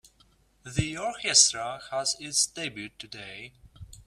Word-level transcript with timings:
The 0.65 0.97
orchestra 0.97 1.79
has 1.91 2.15
its 2.19 2.47
debut 2.47 2.89
today. 2.97 3.53